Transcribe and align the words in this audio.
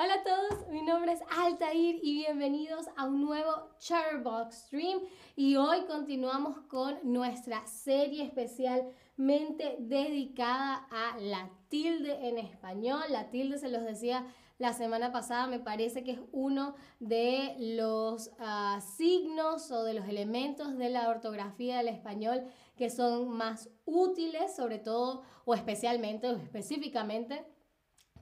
Hola 0.00 0.14
a 0.14 0.22
todos, 0.22 0.68
mi 0.68 0.80
nombre 0.82 1.10
es 1.10 1.20
Altair 1.28 1.98
y 2.00 2.18
bienvenidos 2.18 2.86
a 2.96 3.06
un 3.06 3.20
nuevo 3.20 3.50
Charbox 3.80 4.54
Stream 4.54 5.00
y 5.34 5.56
hoy 5.56 5.86
continuamos 5.88 6.56
con 6.68 7.00
nuestra 7.02 7.66
serie 7.66 8.22
especialmente 8.22 9.74
dedicada 9.80 10.86
a 10.92 11.18
la 11.18 11.50
tilde 11.68 12.28
en 12.28 12.38
español. 12.38 13.02
La 13.08 13.30
tilde 13.30 13.58
se 13.58 13.70
los 13.70 13.82
decía 13.82 14.24
la 14.58 14.72
semana 14.72 15.10
pasada, 15.10 15.48
me 15.48 15.58
parece 15.58 16.04
que 16.04 16.12
es 16.12 16.20
uno 16.30 16.76
de 17.00 17.56
los 17.58 18.30
ah, 18.38 18.80
signos 18.80 19.72
o 19.72 19.82
de 19.82 19.94
los 19.94 20.06
elementos 20.06 20.78
de 20.78 20.90
la 20.90 21.08
ortografía 21.08 21.78
del 21.78 21.88
español 21.88 22.44
que 22.76 22.88
son 22.88 23.30
más 23.30 23.68
útiles, 23.84 24.54
sobre 24.54 24.78
todo 24.78 25.24
o 25.44 25.54
especialmente 25.54 26.28
o 26.28 26.36
específicamente 26.36 27.44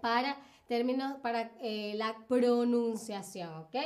para 0.01 0.38
términos 0.66 1.15
para 1.23 1.52
eh, 1.61 1.95
la 1.97 2.16
pronunciación, 2.29 3.48
¿ok? 3.55 3.77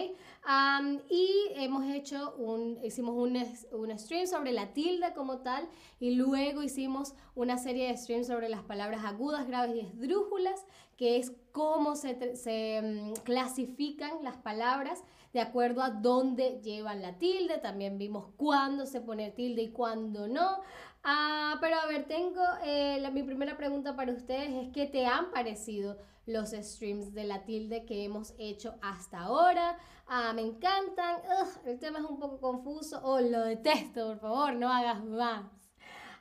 y 1.10 1.28
hemos 1.56 1.84
hecho 1.84 2.34
un, 2.38 2.78
hicimos 2.82 3.14
un, 3.14 3.36
un, 3.72 3.98
stream 3.98 4.26
sobre 4.26 4.52
la 4.52 4.72
tilde 4.72 5.12
como 5.14 5.38
tal 5.38 5.68
y 6.00 6.14
luego 6.14 6.62
hicimos 6.62 7.14
una 7.34 7.58
serie 7.58 7.88
de 7.88 7.96
streams 7.96 8.26
sobre 8.26 8.48
las 8.48 8.62
palabras 8.62 9.04
agudas, 9.04 9.46
graves 9.46 9.76
y 9.76 9.80
esdrújulas, 9.80 10.64
que 10.96 11.18
es 11.18 11.32
cómo 11.52 11.94
se, 11.94 12.36
se 12.36 12.80
mm, 12.82 13.12
clasifican 13.22 14.22
las 14.22 14.38
palabras 14.38 15.04
de 15.32 15.40
acuerdo 15.40 15.82
a 15.82 15.90
dónde 15.90 16.60
llevan 16.62 17.02
la 17.02 17.18
tilde. 17.18 17.58
También 17.58 17.98
vimos 17.98 18.26
cuándo 18.36 18.86
se 18.86 19.00
pone 19.00 19.30
tilde 19.30 19.62
y 19.62 19.70
cuándo 19.70 20.28
no. 20.28 20.60
Ah, 21.02 21.56
pero 21.60 21.76
a 21.76 21.86
ver, 21.86 22.04
tengo 22.04 22.42
eh, 22.64 23.02
mi 23.12 23.22
primera 23.22 23.56
pregunta 23.56 23.96
para 23.96 24.12
ustedes 24.12 24.50
es 24.50 24.72
¿qué 24.72 24.86
te 24.86 25.06
han 25.06 25.30
parecido 25.30 25.96
los 26.26 26.50
streams 26.50 27.12
de 27.12 27.24
la 27.24 27.44
tilde 27.44 27.84
que 27.84 28.04
hemos 28.04 28.34
hecho 28.38 28.74
hasta 28.82 29.20
ahora? 29.20 29.78
Ah, 30.06 30.32
me 30.32 30.42
encantan, 30.42 31.20
el 31.64 31.78
tema 31.78 32.00
es 32.00 32.04
un 32.04 32.18
poco 32.18 32.40
confuso, 32.40 33.00
oh, 33.02 33.20
lo 33.20 33.42
detesto, 33.42 34.08
por 34.08 34.18
favor, 34.18 34.54
no 34.54 34.72
hagas 34.72 35.04
más. 35.04 35.44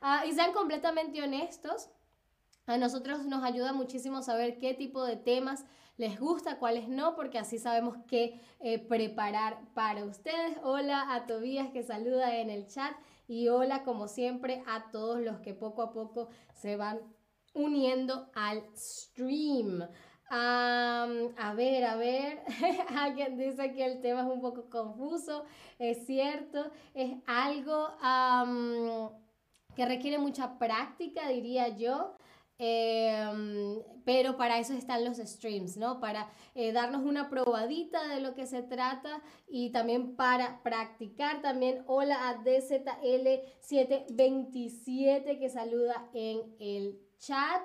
Ah, 0.02 0.25
y 0.25 0.33
sean 0.33 0.53
completamente 0.53 1.22
honestos, 1.22 1.89
a 2.66 2.77
nosotros 2.77 3.25
nos 3.25 3.44
ayuda 3.44 3.73
muchísimo 3.73 4.22
saber 4.22 4.59
qué 4.59 4.75
tipo 4.75 5.03
de 5.03 5.16
temas 5.16 5.66
les 5.97 6.20
gusta, 6.20 6.59
cuáles 6.59 6.88
no, 6.88 7.16
porque 7.16 7.39
así 7.39 7.58
sabemos 7.58 7.97
qué 8.08 8.39
eh, 8.59 8.80
preparar 8.80 9.59
para 9.73 10.05
ustedes. 10.05 10.55
Hola 10.64 11.14
a 11.14 11.25
Tobías 11.25 11.72
que 11.72 11.83
saluda 11.83 12.38
en 12.38 12.50
el 12.50 12.67
chat 12.67 12.94
y 13.27 13.50
hola 13.50 13.83
como 13.83 14.08
siempre 14.08 14.64
a 14.66 14.92
todos 14.92 15.20
los 15.20 15.39
que 15.39 15.53
poco 15.53 15.81
a 15.81 15.92
poco 15.92 16.30
se 16.53 16.77
van 16.77 17.00
uniendo 17.53 18.30
al 18.33 18.64
stream. 18.75 19.88
a 20.30 21.53
ver, 21.55 21.86
a 21.86 21.95
ver, 21.95 22.42
alguien 22.97 23.38
dice 23.38 23.73
que 23.73 23.86
el 23.86 24.02
tema 24.02 24.22
es 24.22 24.28
un 24.28 24.42
poco 24.42 24.69
confuso, 24.69 25.45
es 25.80 26.05
cierto, 26.05 26.70
es 26.94 27.14
algo 27.25 27.89
que 29.75 29.86
requiere 29.86 30.20
mucha 30.20 30.59
práctica, 30.59 31.30
diría 31.30 31.70
yo. 31.70 32.16
Em, 32.61 33.81
pero 34.03 34.36
para 34.36 34.59
eso 34.59 34.73
están 34.73 35.05
los 35.05 35.16
streams, 35.17 35.77
¿no? 35.77 36.02
Para 36.02 36.30
eh, 36.55 36.73
darnos 36.73 37.05
una 37.05 37.30
probadita 37.30 38.05
de 38.09 38.20
lo 38.20 38.36
que 38.36 38.47
se 38.47 38.61
trata 38.61 39.22
y 39.47 39.72
también 39.72 40.17
para 40.17 40.61
practicar. 40.61 41.42
También 41.42 41.86
hola 41.88 42.27
a 42.27 42.44
DZL727 42.44 45.39
que 45.39 45.50
saluda 45.50 46.09
en 46.14 46.53
el 46.59 47.00
chat. 47.20 47.62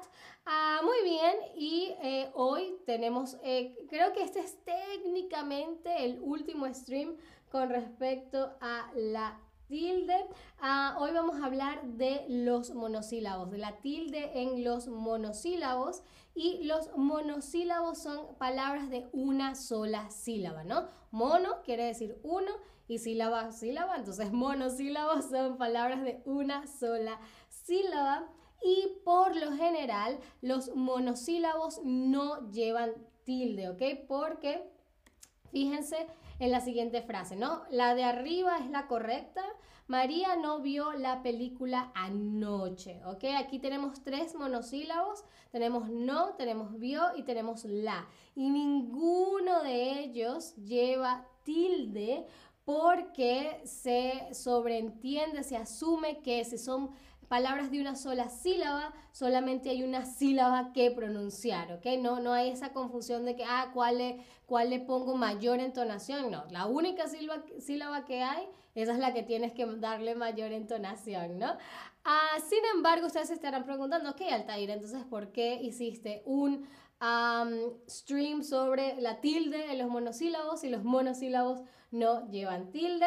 Ah, 0.47 0.80
muy 0.84 1.02
bien, 1.05 1.36
y 1.56 1.94
eh, 2.02 2.30
hoy 2.34 2.77
tenemos, 2.84 3.38
eh, 3.42 3.74
creo 3.88 4.12
que 4.12 4.22
este 4.22 4.40
es 4.40 4.58
técnicamente 4.64 6.05
el 6.05 6.20
último 6.20 6.67
stream 6.74 7.17
con 7.51 7.70
respecto 7.70 8.52
a 8.61 8.90
la 8.95 9.40
tilde. 9.68 10.14
Ah, 10.61 10.96
hoy 11.01 11.12
vamos 11.12 11.40
a 11.40 11.46
hablar 11.46 11.83
de 11.84 12.27
los 12.28 12.74
monosílabos, 12.74 13.51
de 13.51 13.58
la 13.58 13.78
tilde 13.78 14.42
en 14.42 14.64
los 14.64 14.89
monosílabos. 14.89 16.02
Y 16.34 16.64
los 16.64 16.90
monosílabos 16.96 17.98
son 18.02 18.34
palabras 18.36 18.90
de 18.90 19.08
una 19.12 19.55
sola 19.55 20.11
sílaba, 20.11 20.64
¿no? 20.64 20.89
Mono 21.12 21.62
quiere 21.62 21.84
decir 21.84 22.18
uno 22.24 22.51
y 22.89 22.98
sílaba, 22.98 23.52
sílaba. 23.52 23.96
Entonces 23.96 24.33
monosílabos 24.33 25.27
son 25.30 25.57
palabras 25.57 26.02
de 26.02 26.20
una 26.24 26.67
sola 26.67 27.20
sílaba. 27.48 28.28
Y 28.64 28.89
por 29.05 29.36
lo 29.36 29.52
general 29.52 30.19
los 30.41 30.75
monosílabos 30.75 31.80
no 31.85 32.51
llevan 32.51 32.95
tilde, 33.25 33.69
¿ok? 33.69 34.07
Porque 34.08 34.67
fíjense 35.51 36.07
en 36.39 36.51
la 36.51 36.61
siguiente 36.61 37.02
frase, 37.02 37.36
¿no? 37.36 37.63
La 37.70 37.95
de 37.95 38.05
arriba 38.05 38.57
es 38.58 38.70
la 38.70 38.86
correcta. 38.86 39.45
María 39.86 40.36
no 40.36 40.61
vio 40.61 40.92
la 40.95 41.23
película 41.23 41.92
anoche, 41.95 43.02
¿ok? 43.05 43.25
Aquí 43.36 43.58
tenemos 43.58 44.02
tres 44.02 44.35
monosílabos, 44.35 45.25
tenemos 45.52 45.91
no, 45.91 46.31
tenemos 46.36 46.79
vio 46.79 47.02
y 47.17 47.23
tenemos 47.23 47.67
la. 47.67 48.07
Y 48.35 48.48
ninguno 48.48 49.63
de 49.63 50.01
ellos 50.01 50.57
lleva 50.57 51.27
tilde 51.45 52.27
porque 52.64 53.61
se 53.64 54.33
sobreentiende, 54.33 55.42
se 55.42 55.58
asume 55.58 56.23
que 56.23 56.45
si 56.46 56.57
son 56.57 56.91
palabras 57.29 57.70
de 57.70 57.80
una 57.80 57.96
sola 57.96 58.29
sílaba, 58.29 58.92
solamente 59.12 59.70
hay 59.70 59.83
una 59.83 60.05
sílaba 60.05 60.73
que 60.73 60.90
pronunciar, 60.90 61.73
¿ok? 61.73 61.86
No, 62.01 62.20
no 62.20 62.33
hay 62.33 62.51
esa 62.51 62.73
confusión 62.73 63.24
de 63.24 63.36
que, 63.36 63.45
ah, 63.45 63.70
¿cuál 63.73 63.98
le, 63.98 64.24
cuál 64.46 64.70
le 64.70 64.80
pongo 64.80 65.17
mayor 65.17 65.61
entonación? 65.61 66.30
No, 66.30 66.45
la 66.51 66.67
única 66.67 67.07
sílaba, 67.08 67.42
sílaba 67.58 68.05
que 68.05 68.23
hay, 68.23 68.46
esa 68.74 68.92
es 68.92 68.98
la 68.98 69.13
que 69.13 69.23
tienes 69.23 69.52
que 69.52 69.67
darle 69.67 70.14
mayor 70.14 70.52
entonación, 70.52 71.39
¿no? 71.39 71.57
Ah, 72.05 72.36
sin 72.48 72.61
embargo, 72.74 73.07
ustedes 73.07 73.29
se 73.29 73.34
estarán 73.34 73.64
preguntando, 73.64 74.11
ok, 74.11 74.23
Altair, 74.30 74.70
entonces, 74.70 75.05
¿por 75.05 75.33
qué 75.33 75.55
hiciste 75.63 76.23
un 76.27 76.67
stream 77.89 78.42
sobre 78.42 79.01
la 79.01 79.20
tilde 79.20 79.70
en 79.70 79.79
los 79.79 79.89
monosílabos 79.89 80.64
y 80.64 80.70
los 80.70 80.84
monosílabos 80.84 81.63
no 81.90 82.29
llevan 82.30 82.70
tilde? 82.70 83.07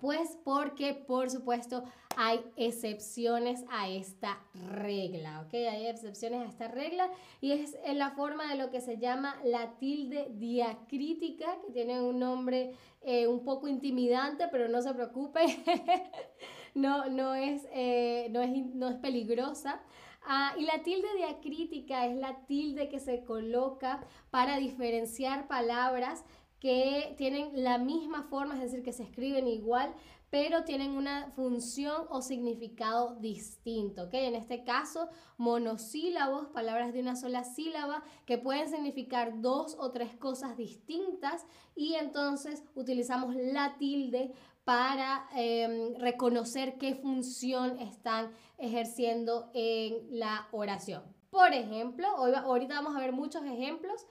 Pues 0.00 0.38
porque, 0.44 0.94
por 0.94 1.30
supuesto, 1.30 1.84
hay 2.16 2.40
excepciones 2.56 3.64
a 3.70 3.88
esta 3.88 4.40
regla, 4.70 5.42
¿ok? 5.42 5.54
Hay 5.54 5.86
excepciones 5.86 6.40
a 6.40 6.50
esta 6.50 6.68
regla 6.68 7.10
y 7.40 7.52
es 7.52 7.76
en 7.84 7.98
la 7.98 8.10
forma 8.10 8.48
de 8.50 8.56
lo 8.56 8.70
que 8.70 8.80
se 8.80 8.98
llama 8.98 9.36
la 9.44 9.78
tilde 9.78 10.28
diacrítica, 10.32 11.46
que 11.64 11.72
tiene 11.72 12.00
un 12.00 12.18
nombre 12.18 12.74
eh, 13.02 13.26
un 13.26 13.44
poco 13.44 13.68
intimidante, 13.68 14.48
pero 14.50 14.68
no 14.68 14.82
se 14.82 14.94
preocupe, 14.94 15.40
no, 16.74 17.08
no, 17.08 17.34
es, 17.34 17.66
eh, 17.72 18.28
no, 18.30 18.42
es, 18.42 18.50
no 18.74 18.88
es 18.88 18.96
peligrosa. 18.96 19.80
Ah, 20.24 20.54
y 20.58 20.64
la 20.64 20.82
tilde 20.82 21.08
diacrítica 21.16 22.04
es 22.06 22.16
la 22.16 22.44
tilde 22.46 22.88
que 22.88 23.00
se 23.00 23.24
coloca 23.24 24.04
para 24.30 24.58
diferenciar 24.58 25.48
palabras 25.48 26.24
que 26.60 27.14
tienen 27.16 27.50
la 27.62 27.78
misma 27.78 28.24
forma, 28.24 28.54
es 28.54 28.60
decir, 28.60 28.82
que 28.82 28.92
se 28.92 29.04
escriben 29.04 29.46
igual, 29.46 29.94
pero 30.30 30.64
tienen 30.64 30.90
una 30.90 31.30
función 31.30 32.06
o 32.10 32.20
significado 32.20 33.16
distinto, 33.16 34.04
¿ok? 34.04 34.14
En 34.14 34.34
este 34.34 34.62
caso, 34.62 35.08
monosílabos, 35.38 36.48
palabras 36.48 36.92
de 36.92 37.00
una 37.00 37.16
sola 37.16 37.44
sílaba, 37.44 38.02
que 38.26 38.36
pueden 38.36 38.68
significar 38.68 39.40
dos 39.40 39.76
o 39.78 39.90
tres 39.90 40.14
cosas 40.16 40.56
distintas 40.56 41.46
y 41.74 41.94
entonces 41.94 42.62
utilizamos 42.74 43.34
la 43.36 43.76
tilde 43.78 44.32
para 44.64 45.26
em, 45.34 45.94
reconocer 45.94 46.76
qué 46.76 46.94
función 46.94 47.78
están 47.78 48.30
ejerciendo 48.58 49.50
en 49.54 50.06
la 50.10 50.46
oración. 50.52 51.02
Por 51.30 51.54
ejemplo, 51.54 52.06
hoy, 52.16 52.32
ahorita 52.34 52.74
vamos 52.74 52.94
a 52.94 53.00
ver 53.00 53.12
muchos 53.12 53.44
ejemplos 53.44 54.06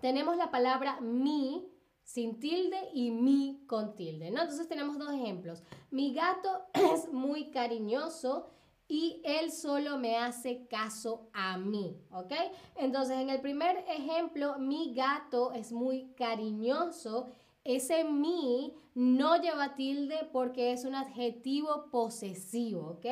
tenemos 0.00 0.36
la 0.36 0.50
palabra 0.50 1.00
mi 1.00 1.66
sin 2.02 2.38
tilde 2.38 2.78
y 2.92 3.10
mi 3.10 3.64
con 3.66 3.96
tilde, 3.96 4.30
¿no? 4.30 4.42
Entonces 4.42 4.68
tenemos 4.68 4.98
dos 4.98 5.12
ejemplos. 5.12 5.62
Mi 5.90 6.12
gato 6.12 6.66
es 6.74 7.10
muy 7.12 7.50
cariñoso 7.50 8.46
y 8.86 9.22
él 9.24 9.50
solo 9.50 9.98
me 9.98 10.18
hace 10.18 10.66
caso 10.66 11.30
a 11.32 11.56
mí, 11.56 11.98
¿ok? 12.10 12.32
Entonces 12.76 13.16
en 13.16 13.30
el 13.30 13.40
primer 13.40 13.78
ejemplo, 13.88 14.58
mi 14.58 14.94
gato 14.94 15.52
es 15.52 15.72
muy 15.72 16.12
cariñoso 16.12 17.30
ese 17.64 18.04
mi 18.04 18.74
no 18.94 19.40
lleva 19.40 19.74
tilde 19.74 20.28
porque 20.32 20.72
es 20.72 20.84
un 20.84 20.94
adjetivo 20.94 21.90
posesivo, 21.90 22.98
¿ok? 22.98 23.06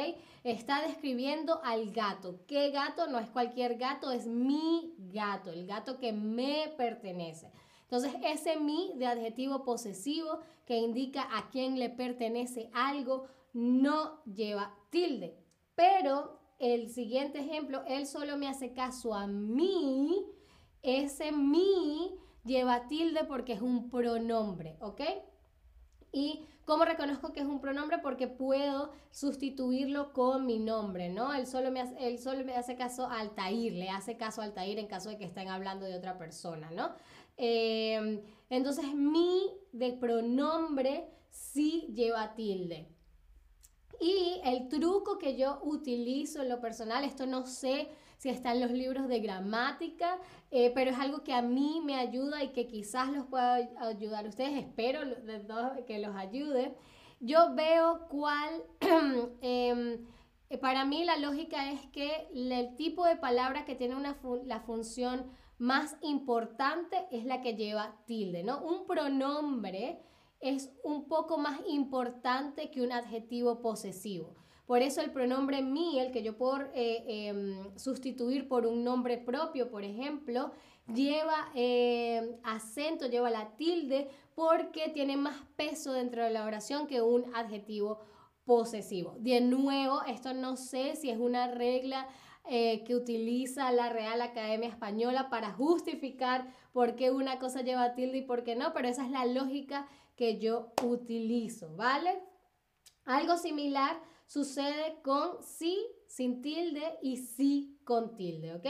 Está 0.44 0.86
describiendo 0.86 1.60
al 1.64 1.90
gato. 1.90 2.40
¿Qué 2.46 2.70
gato? 2.70 3.06
No 3.08 3.18
es 3.18 3.28
cualquier 3.30 3.78
gato, 3.78 4.10
es 4.10 4.26
mi 4.26 4.94
gato, 4.98 5.50
el 5.50 5.66
gato 5.66 5.98
que 5.98 6.12
me 6.12 6.72
pertenece. 6.76 7.50
Entonces, 7.82 8.12
ese 8.24 8.58
mi 8.58 8.92
de 8.96 9.06
adjetivo 9.06 9.64
posesivo 9.64 10.38
que 10.66 10.78
indica 10.78 11.28
a 11.36 11.50
quién 11.50 11.78
le 11.78 11.90
pertenece 11.90 12.70
algo 12.72 13.26
no 13.52 14.22
lleva 14.24 14.74
tilde. 14.90 15.36
Pero 15.74 16.38
el 16.58 16.90
siguiente 16.90 17.40
ejemplo, 17.40 17.82
él 17.86 18.06
solo 18.06 18.36
me 18.36 18.48
hace 18.48 18.72
caso 18.72 19.14
a 19.14 19.26
mí 19.26 20.24
ese 20.82 21.32
mi 21.32 22.14
lleva 22.44 22.86
tilde 22.88 23.24
porque 23.24 23.52
es 23.52 23.60
un 23.60 23.90
pronombre, 23.90 24.76
¿ok? 24.80 25.00
Y 26.12 26.46
¿Cómo 26.64 26.84
reconozco 26.84 27.32
que 27.32 27.40
es 27.40 27.46
un 27.46 27.60
pronombre? 27.60 27.98
Porque 27.98 28.28
puedo 28.28 28.92
sustituirlo 29.10 30.12
con 30.12 30.46
mi 30.46 30.60
nombre, 30.60 31.08
¿no? 31.08 31.34
Él 31.34 31.46
solo 31.46 31.72
me 31.72 31.80
hace, 31.80 32.18
solo 32.18 32.44
me 32.44 32.54
hace 32.54 32.76
caso 32.76 33.06
a 33.06 33.18
Altair, 33.18 33.72
le 33.72 33.90
hace 33.90 34.16
caso 34.16 34.40
a 34.40 34.44
Altair 34.44 34.78
en 34.78 34.86
caso 34.86 35.08
de 35.08 35.18
que 35.18 35.24
estén 35.24 35.48
hablando 35.48 35.86
de 35.86 35.96
otra 35.96 36.18
persona, 36.18 36.70
¿no? 36.70 36.92
Em, 37.36 38.20
entonces, 38.48 38.94
mi 38.94 39.50
de 39.72 39.92
pronombre 39.92 41.08
sí 41.30 41.88
lleva 41.92 42.34
tilde. 42.36 42.88
Y 44.00 44.40
el 44.44 44.68
truco 44.68 45.18
que 45.18 45.36
yo 45.36 45.60
utilizo 45.64 46.42
en 46.42 46.48
lo 46.48 46.60
personal, 46.60 47.04
esto 47.04 47.26
no 47.26 47.44
sé 47.44 47.88
si 48.22 48.28
está 48.28 48.52
en 48.52 48.60
los 48.60 48.70
libros 48.70 49.08
de 49.08 49.18
gramática, 49.18 50.16
eh, 50.52 50.70
pero 50.76 50.92
es 50.92 50.98
algo 51.00 51.24
que 51.24 51.32
a 51.32 51.42
mí 51.42 51.80
me 51.84 51.96
ayuda 51.96 52.44
y 52.44 52.52
que 52.52 52.68
quizás 52.68 53.10
los 53.10 53.26
pueda 53.26 53.54
ayudar 53.80 54.26
a 54.26 54.28
ustedes, 54.28 54.56
espero 54.56 55.00
que 55.88 55.98
los 55.98 56.14
ayude. 56.14 56.72
Yo 57.18 57.52
veo 57.56 58.06
cuál, 58.08 58.62
em, 59.40 60.06
para 60.60 60.84
mí 60.84 61.04
la 61.04 61.16
lógica 61.16 61.72
es 61.72 61.84
que 61.88 62.28
el 62.32 62.76
tipo 62.76 63.04
de 63.06 63.16
palabra 63.16 63.64
que 63.64 63.74
tiene 63.74 63.96
una 63.96 64.16
la 64.44 64.60
función 64.60 65.26
más 65.58 65.96
importante 66.02 67.08
es 67.10 67.24
la 67.24 67.42
que 67.42 67.56
lleva 67.56 67.96
tilde, 68.06 68.44
¿no? 68.44 68.62
Un 68.62 68.86
pronombre 68.86 70.00
es 70.38 70.72
un 70.84 71.08
poco 71.08 71.38
más 71.38 71.58
importante 71.66 72.70
que 72.70 72.82
un 72.82 72.92
adjetivo 72.92 73.60
posesivo. 73.60 74.36
Por 74.66 74.80
eso 74.80 75.00
el 75.00 75.10
pronombre 75.10 75.62
mi, 75.62 75.98
el 75.98 76.12
que 76.12 76.22
yo 76.22 76.36
puedo 76.36 76.60
eh, 76.74 77.04
em, 77.06 77.76
sustituir 77.76 78.48
por 78.48 78.66
un 78.66 78.84
nombre 78.84 79.18
propio, 79.18 79.70
por 79.70 79.84
ejemplo, 79.84 80.52
lleva 80.92 81.50
em, 81.54 82.36
acento, 82.44 83.06
lleva 83.06 83.30
la 83.30 83.56
tilde, 83.56 84.08
porque 84.34 84.88
tiene 84.88 85.16
más 85.16 85.36
peso 85.56 85.92
dentro 85.92 86.22
de 86.24 86.30
la 86.30 86.44
oración 86.44 86.86
que 86.86 87.02
un 87.02 87.34
adjetivo 87.34 88.00
posesivo. 88.44 89.16
De 89.18 89.40
nuevo, 89.40 90.02
esto 90.04 90.32
no 90.32 90.56
sé 90.56 90.96
si 90.96 91.10
es 91.10 91.18
una 91.18 91.48
regla 91.48 92.08
eh, 92.44 92.82
que 92.84 92.96
utiliza 92.96 93.70
la 93.70 93.88
Real 93.88 94.20
Academia 94.20 94.68
Española 94.68 95.30
para 95.30 95.52
justificar 95.52 96.52
por 96.72 96.96
qué 96.96 97.10
una 97.12 97.38
cosa 97.38 97.62
lleva 97.62 97.94
tilde 97.94 98.18
y 98.18 98.22
por 98.22 98.42
qué 98.42 98.56
no, 98.56 98.72
pero 98.72 98.88
esa 98.88 99.04
es 99.04 99.10
la 99.10 99.26
lógica 99.26 99.86
que 100.16 100.38
yo 100.38 100.72
utilizo, 100.82 101.76
¿vale? 101.76 102.20
Algo 103.04 103.36
similar 103.36 103.96
sucede 104.32 104.96
con 105.02 105.42
sí 105.42 105.78
sin 106.06 106.40
tilde 106.40 106.98
y 107.02 107.18
sí 107.18 107.78
con 107.84 108.16
tilde, 108.16 108.54
¿ok? 108.54 108.66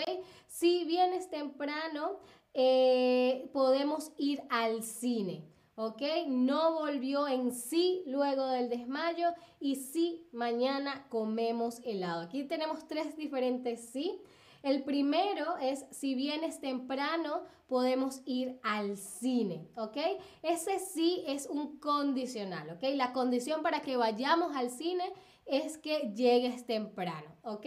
Si 0.49 0.85
vienes 0.85 1.31
temprano, 1.31 2.19
eh, 2.53 3.49
podemos 3.53 4.11
ir 4.17 4.43
al 4.51 4.83
cine, 4.83 5.45
¿ok? 5.77 6.03
No 6.27 6.81
volvió 6.81 7.29
en 7.29 7.53
sí 7.53 8.03
luego 8.07 8.47
del 8.47 8.71
desmayo 8.71 9.29
y 9.61 9.77
sí 9.77 10.27
mañana 10.33 11.07
comemos 11.09 11.79
helado. 11.85 12.23
Aquí 12.23 12.43
tenemos 12.43 12.89
tres 12.89 13.17
diferentes 13.17 13.89
sí. 13.93 14.21
El 14.65 14.85
primero 14.85 15.57
es, 15.59 15.85
si 15.91 16.15
vienes 16.15 16.61
temprano, 16.61 17.43
podemos 17.67 18.21
ir 18.27 18.61
al 18.63 18.97
cine, 18.97 19.69
¿ok? 19.77 19.97
Ese 20.43 20.79
sí 20.79 21.25
es 21.27 21.47
un 21.47 21.79
condicional, 21.79 22.71
¿ok? 22.71 22.83
La 22.95 23.13
condición 23.13 23.63
para 23.63 23.81
que 23.81 23.97
vayamos 23.97 24.55
al 24.55 24.71
cine 24.71 25.13
es 25.47 25.79
que 25.79 26.13
llegues 26.15 26.67
temprano, 26.67 27.37
¿ok? 27.43 27.67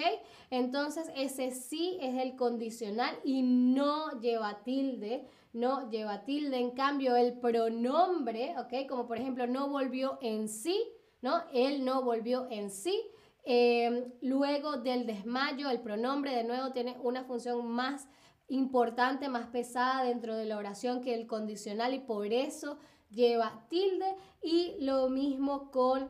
Entonces 0.50 1.12
ese 1.16 1.52
sí 1.52 1.98
es 2.02 2.22
el 2.22 2.36
condicional 2.36 3.18
y 3.24 3.42
no 3.42 4.20
lleva 4.20 4.64
tilde, 4.64 5.26
no 5.54 5.90
lleva 5.90 6.24
tilde. 6.26 6.58
En 6.58 6.72
cambio, 6.72 7.16
el 7.16 7.40
pronombre, 7.40 8.56
¿ok? 8.58 8.88
Como 8.88 9.08
por 9.08 9.18
ejemplo, 9.18 9.48
no 9.48 9.70
volvió 9.70 10.18
en 10.22 10.50
sí, 10.50 10.84
¿no? 11.22 11.44
Él 11.54 11.86
no 11.86 12.04
volvió 12.04 12.48
en 12.50 12.70
sí. 12.70 13.02
Em, 13.44 14.12
luego 14.22 14.78
del 14.78 15.06
desmayo, 15.06 15.70
el 15.70 15.82
pronombre 15.82 16.36
de 16.36 16.44
nuevo 16.44 16.72
tiene 16.72 16.98
una 17.04 17.24
función 17.24 17.68
más 17.68 18.08
importante, 18.48 19.30
más 19.30 19.48
pesada 19.48 20.04
dentro 20.04 20.36
de 20.36 20.46
la 20.46 20.58
oración 20.58 21.02
que 21.02 21.14
el 21.14 21.28
condicional 21.28 21.94
y 21.94 22.00
por 22.00 22.34
eso 22.34 22.78
lleva 23.10 23.66
tilde. 23.70 24.16
Y 24.42 24.76
lo 24.80 25.10
mismo 25.10 25.72
con 25.72 26.10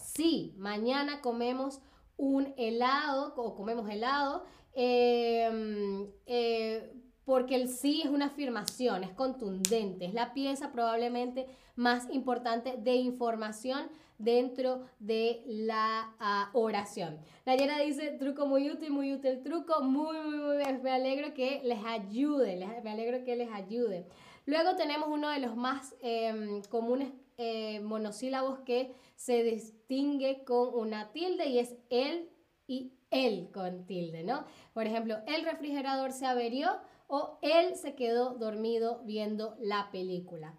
si 0.00 0.54
mañana 0.58 1.20
comemos 1.20 1.80
un 2.16 2.52
helado 2.56 3.34
o 3.36 3.54
comemos 3.54 3.88
helado, 3.88 4.44
em, 4.74 6.10
eh, 6.26 6.92
porque 7.24 7.54
el 7.54 7.68
sí 7.68 8.02
es 8.04 8.10
una 8.10 8.26
afirmación, 8.26 9.04
es 9.04 9.12
contundente, 9.12 10.06
es 10.06 10.14
la 10.14 10.32
pieza 10.32 10.72
probablemente 10.72 11.46
más 11.76 12.08
importante 12.10 12.76
de 12.76 12.94
información 12.96 13.88
dentro 14.18 14.86
de 14.98 15.42
la 15.46 16.14
uh, 16.54 16.58
oración. 16.58 17.18
Nayera 17.46 17.78
dice, 17.78 18.10
truco 18.18 18.46
muy 18.46 18.70
útil, 18.70 18.90
muy 18.90 19.12
útil 19.14 19.42
truco, 19.42 19.82
muy, 19.82 20.18
muy, 20.18 20.36
muy 20.36 20.56
me 20.82 20.90
alegro 20.90 21.32
que 21.34 21.62
les 21.64 21.82
ayude, 21.84 22.56
me 22.84 22.90
alegro 22.90 23.24
que 23.24 23.36
les 23.36 23.50
ayude. 23.50 24.06
Luego 24.46 24.76
tenemos 24.76 25.08
uno 25.08 25.30
de 25.30 25.38
los 25.38 25.56
más 25.56 25.94
em, 26.02 26.62
comunes 26.62 27.12
eh, 27.38 27.80
monosílabos 27.80 28.58
que 28.60 28.92
se 29.16 29.42
distingue 29.42 30.44
con 30.44 30.74
una 30.74 31.12
tilde 31.12 31.46
y 31.46 31.58
es 31.58 31.76
él 31.88 32.28
y 32.66 32.92
él 33.10 33.50
con 33.52 33.86
tilde, 33.86 34.22
¿no? 34.24 34.44
Por 34.74 34.86
ejemplo, 34.86 35.18
el 35.26 35.44
refrigerador 35.44 36.12
se 36.12 36.26
averió 36.26 36.70
o 37.10 37.38
él 37.42 37.74
se 37.74 37.94
quedó 37.96 38.34
dormido 38.34 39.02
viendo 39.04 39.56
la 39.60 39.90
película. 39.90 40.56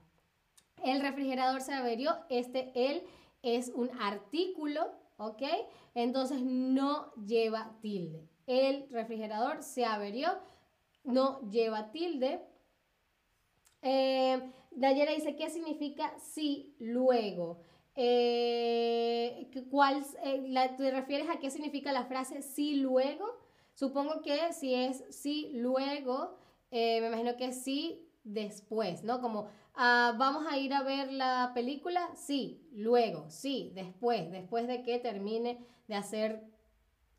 El 0.83 0.99
refrigerador 0.99 1.61
se 1.61 1.73
averió, 1.73 2.17
este 2.29 2.71
él 2.75 3.03
es 3.41 3.69
un 3.69 3.89
artículo, 3.99 4.91
¿ok? 5.17 5.43
Entonces 5.95 6.41
no 6.41 7.13
lleva 7.15 7.77
tilde. 7.81 8.27
El 8.47 8.89
refrigerador 8.89 9.63
se 9.63 9.85
averió, 9.85 10.29
no 11.05 11.39
lleva 11.49 11.91
tilde. 11.91 12.41
Eh, 13.81 14.51
Dayera 14.71 15.13
dice, 15.13 15.37
¿qué 15.37 15.49
significa 15.49 16.13
sí 16.19 16.75
luego? 16.79 17.61
Eh, 17.95 19.49
¿cuál, 19.69 20.03
eh, 20.23 20.69
¿Te 20.77 20.91
refieres 20.91 21.29
a 21.29 21.39
qué 21.39 21.49
significa 21.49 21.93
la 21.93 22.05
frase 22.05 22.41
sí 22.41 22.75
luego? 22.75 23.40
Supongo 23.73 24.21
que 24.21 24.53
si 24.53 24.73
es 24.73 25.03
sí 25.09 25.51
luego, 25.53 26.37
eh, 26.71 27.01
me 27.01 27.07
imagino 27.07 27.35
que 27.37 27.53
sí 27.53 28.07
después, 28.23 29.03
¿no? 29.03 29.21
Como 29.21 29.47
ah, 29.75 30.15
vamos 30.17 30.45
a 30.49 30.57
ir 30.57 30.73
a 30.73 30.83
ver 30.83 31.11
la 31.11 31.51
película, 31.53 32.09
sí, 32.15 32.67
luego, 32.71 33.29
sí, 33.29 33.71
después, 33.75 34.31
después 34.31 34.67
de 34.67 34.83
que 34.83 34.99
termine 34.99 35.65
de 35.87 35.95
hacer 35.95 36.43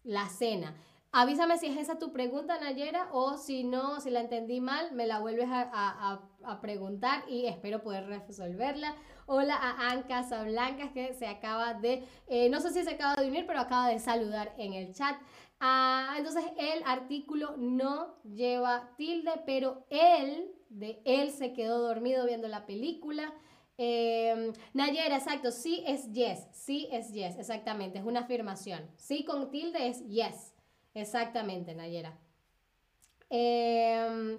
la 0.04 0.28
cena. 0.28 0.76
Avísame 1.14 1.58
si 1.58 1.66
es 1.66 1.76
esa 1.76 1.98
tu 1.98 2.10
pregunta, 2.10 2.58
Nayera, 2.58 3.10
o 3.12 3.36
si 3.36 3.64
no, 3.64 4.00
si 4.00 4.08
la 4.08 4.20
entendí 4.20 4.62
mal, 4.62 4.92
me 4.92 5.06
la 5.06 5.18
vuelves 5.18 5.46
a, 5.50 6.22
preguntar 6.62 7.24
y 7.28 7.44
espero 7.44 7.82
poder 7.82 8.06
resolverla. 8.06 8.94
Hola 9.26 9.56
a 9.56 9.90
Anca 9.90 10.22
Blancas 10.44 10.90
que 10.92 11.12
se 11.12 11.26
acaba 11.26 11.74
de, 11.74 12.06
eh, 12.28 12.48
no 12.48 12.60
sé 12.60 12.72
si 12.72 12.82
se 12.82 12.92
acaba 12.92 13.20
de 13.20 13.28
unir, 13.28 13.44
pero 13.46 13.60
acaba 13.60 13.88
de 13.88 13.98
saludar 13.98 14.54
en 14.56 14.72
el 14.72 14.94
chat. 14.94 15.16
Ah, 15.64 16.16
entonces 16.18 16.42
el 16.58 16.82
artículo 16.84 17.56
no 17.56 18.16
lleva 18.24 18.90
tilde, 18.96 19.30
pero 19.46 19.86
él, 19.90 20.50
de 20.70 21.00
él 21.04 21.30
se 21.30 21.52
quedó 21.52 21.78
dormido 21.78 22.26
viendo 22.26 22.48
la 22.48 22.66
película. 22.66 23.32
Eh, 23.78 24.52
Nayera, 24.74 25.16
exacto, 25.16 25.52
sí 25.52 25.84
es 25.86 26.10
yes, 26.12 26.48
sí 26.50 26.88
es 26.90 27.12
yes, 27.12 27.38
exactamente, 27.38 28.00
es 28.00 28.04
una 28.04 28.20
afirmación. 28.20 28.90
Sí 28.96 29.24
con 29.24 29.52
tilde 29.52 29.86
es 29.86 30.04
yes. 30.08 30.52
Exactamente, 30.94 31.74
Nayera. 31.76 32.18
Em, 33.30 34.38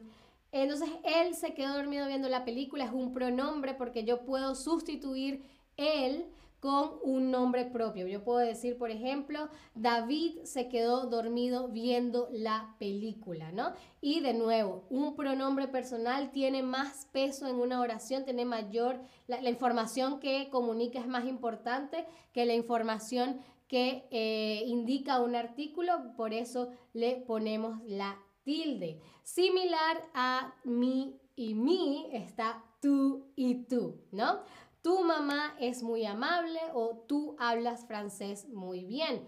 entonces, 0.51 0.89
él 1.06 1.36
se 1.36 1.53
quedó 1.53 1.75
dormido 1.75 2.06
viendo 2.06 2.27
la 2.27 2.44
película, 2.44 2.84
es 2.84 2.92
un 2.92 3.13
pronombre 3.13 3.74
porque 3.74 4.03
yo 4.03 4.25
puedo 4.25 4.56
sustituir 4.56 5.42
él 5.77 6.25
con 6.63 6.93
un 7.03 7.29
nombre 7.29 7.65
propio. 7.65 8.08
Yo 8.08 8.24
puedo 8.24 8.39
decir, 8.39 8.77
por 8.77 8.89
ejemplo, 8.89 9.50
David 9.75 10.43
se 10.46 10.70
quedó 10.70 11.08
dormido 11.08 11.67
viendo 11.67 12.29
la 12.32 12.74
película, 12.79 13.51
¿no? 13.51 13.74
Y 14.00 14.22
de 14.22 14.34
nuevo, 14.34 14.86
un 14.89 15.13
pronombre 15.13 15.67
personal 15.67 16.32
tiene 16.32 16.63
más 16.63 17.10
peso 17.12 17.48
en 17.48 17.58
una 17.58 17.82
oración, 17.82 18.24
tiene 18.24 18.46
mayor, 18.46 19.01
la, 19.27 19.41
información 19.50 20.22
que 20.22 20.50
comunica 20.50 21.00
es 21.00 21.08
más 21.08 21.25
importante 21.25 22.05
que 22.32 22.46
la 22.46 22.53
información 22.53 23.41
que 23.67 24.08
eh, 24.10 24.63
indica 24.65 25.20
un 25.20 25.36
artículo, 25.36 26.13
por 26.15 26.34
eso 26.34 26.70
le 26.93 27.17
ponemos 27.17 27.84
la 27.84 28.17
tilde. 28.46 29.01
Similar 29.24 30.01
a 30.13 30.55
mi 30.63 31.20
y 31.36 31.55
mi 31.55 32.08
está 32.13 32.63
tú 32.79 33.32
y 33.36 33.63
tú, 33.63 34.01
¿no? 34.12 34.41
Tu 34.84 35.04
mamá 35.04 35.56
es 35.60 35.82
muy 35.82 36.06
amable 36.06 36.60
o 36.74 36.98
tú 37.08 37.36
hablas 37.40 37.88
francés 37.88 38.48
muy 38.50 38.84
bien. 38.84 39.25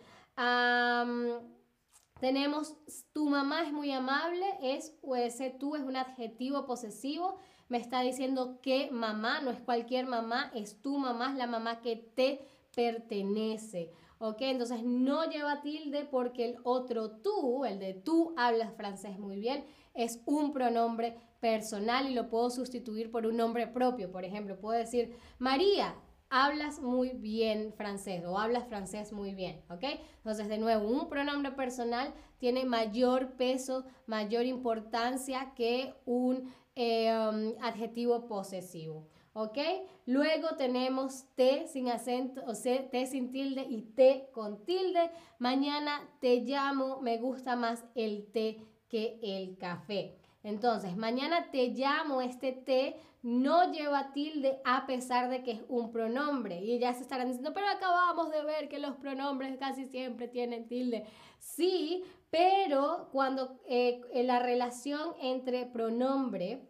Tenemos 2.19 2.75
tu 3.13 3.29
mamá 3.29 3.63
es 3.63 3.71
muy 3.71 3.91
amable, 3.91 4.45
es 4.61 4.97
o 5.01 5.15
ese 5.15 5.51
tú 5.51 5.77
es 5.77 5.83
un 5.83 5.95
adjetivo 5.95 6.65
posesivo. 6.65 7.37
Me 7.69 7.77
está 7.77 8.01
diciendo 8.01 8.59
que 8.61 8.91
mamá, 8.91 9.39
no 9.39 9.49
es 9.49 9.59
cualquier 9.61 10.07
mamá, 10.07 10.51
es 10.53 10.81
tu 10.81 10.97
mamá, 10.97 11.31
es 11.31 11.37
la 11.37 11.47
mamá 11.47 11.81
que 11.81 11.95
te 11.95 12.45
pertenece. 12.75 13.91
¿Ok? 14.19 14.37
Entonces 14.41 14.83
no 14.83 15.29
lleva 15.29 15.61
tilde 15.61 16.05
porque 16.05 16.45
el 16.45 16.57
otro 16.63 17.11
tú, 17.11 17.65
el 17.65 17.79
de 17.79 17.93
tú 17.93 18.33
hablas 18.37 18.73
francés 18.75 19.19
muy 19.19 19.39
bien, 19.39 19.65
es 19.93 20.21
un 20.25 20.53
pronombre 20.53 21.17
personal 21.39 22.09
y 22.09 22.13
lo 22.13 22.29
puedo 22.29 22.49
sustituir 22.49 23.11
por 23.11 23.25
un 23.25 23.37
nombre 23.37 23.67
propio. 23.67 24.11
Por 24.11 24.25
ejemplo, 24.25 24.59
puedo 24.59 24.77
decir, 24.77 25.15
María, 25.37 25.95
hablas 26.29 26.79
muy 26.81 27.11
bien 27.11 27.73
francés 27.73 28.23
o 28.25 28.37
hablas 28.37 28.67
francés 28.67 29.13
muy 29.13 29.33
bien, 29.33 29.61
¿ok? 29.69 29.83
Entonces, 30.17 30.47
de 30.47 30.57
nuevo, 30.57 30.87
un 30.87 31.07
pronombre 31.07 31.51
personal 31.51 32.13
tiene 32.39 32.65
mayor 32.65 33.33
peso, 33.33 33.85
mayor 34.05 34.45
importancia 34.45 35.53
que 35.55 35.93
un 36.05 36.53
eh, 36.75 37.13
um, 37.13 37.53
adjetivo 37.63 38.27
posesivo. 38.27 39.07
¿Ok? 39.35 39.57
Luego 40.05 40.55
tenemos 40.57 41.25
T 41.35 41.67
sin 41.67 41.89
acento, 41.89 42.41
o 42.47 42.55
sea, 42.55 42.89
T 42.89 43.05
sin 43.05 43.31
tilde 43.31 43.65
y 43.69 43.81
T 43.81 44.29
con 44.33 44.65
tilde. 44.65 45.11
Mañana 45.39 46.09
te 46.21 46.37
llamo, 46.37 47.01
me 47.01 47.17
gusta 47.17 47.55
más 47.55 47.83
el 47.95 48.31
té 48.31 48.65
que 48.87 49.19
el 49.21 49.57
café. 49.57 50.17
Entonces, 50.41 50.95
mañana 50.95 51.51
te 51.51 51.69
llamo, 51.69 52.21
este 52.21 52.53
té 52.53 52.95
no 53.23 53.71
lleva 53.71 54.13
tilde 54.13 54.61
a 54.63 54.85
pesar 54.85 55.29
de 55.29 55.43
que 55.43 55.51
es 55.51 55.61
un 55.67 55.91
pronombre. 55.91 56.63
Y 56.63 56.79
ya 56.79 56.93
se 56.93 57.01
estarán 57.01 57.27
diciendo, 57.27 57.51
pero 57.53 57.67
acabamos 57.67 58.31
de 58.31 58.43
ver 58.43 58.69
que 58.69 58.79
los 58.79 58.95
pronombres 58.95 59.57
casi 59.57 59.85
siempre 59.85 60.29
tienen 60.29 60.67
tilde. 60.67 61.05
Sí, 61.39 62.03
pero 62.29 63.09
cuando 63.11 63.59
eh, 63.67 64.01
la 64.13 64.39
relación 64.39 65.13
entre 65.19 65.65
pronombre 65.65 66.61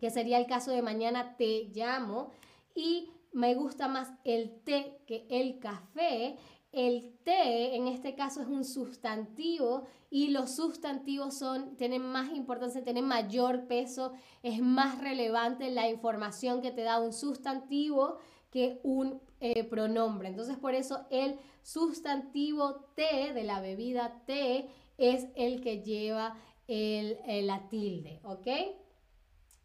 que 0.00 0.10
sería 0.10 0.38
el 0.38 0.46
caso 0.46 0.70
de 0.70 0.82
mañana 0.82 1.36
te 1.36 1.70
llamo, 1.74 2.30
y 2.74 3.10
me 3.32 3.54
gusta 3.54 3.88
más 3.88 4.12
el 4.24 4.60
té 4.64 5.00
que 5.06 5.26
el 5.30 5.58
café. 5.58 6.36
El 6.70 7.14
té 7.24 7.76
en 7.76 7.88
este 7.88 8.14
caso 8.14 8.42
es 8.42 8.46
un 8.46 8.64
sustantivo 8.64 9.84
y 10.10 10.28
los 10.28 10.54
sustantivos 10.54 11.38
son, 11.38 11.76
tienen 11.76 12.02
más 12.02 12.30
importancia, 12.32 12.84
tienen 12.84 13.06
mayor 13.06 13.66
peso, 13.66 14.12
es 14.42 14.60
más 14.60 15.00
relevante 15.00 15.70
la 15.70 15.88
información 15.88 16.60
que 16.60 16.70
te 16.70 16.82
da 16.82 17.00
un 17.00 17.12
sustantivo 17.12 18.18
que 18.50 18.80
un 18.82 19.20
eh, 19.40 19.64
pronombre. 19.64 20.28
Entonces 20.28 20.56
por 20.58 20.74
eso 20.74 21.06
el 21.10 21.36
sustantivo 21.62 22.74
té 22.94 23.32
de 23.32 23.44
la 23.44 23.60
bebida 23.60 24.22
té 24.26 24.68
es 24.98 25.26
el 25.36 25.62
que 25.62 25.82
lleva 25.82 26.36
el, 26.66 27.18
la 27.46 27.68
tilde, 27.68 28.20
¿ok? 28.24 28.46